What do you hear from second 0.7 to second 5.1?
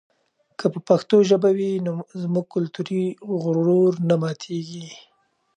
پښتو ژبه وي نو زموږ کلتوري غرور نه ماتېږي.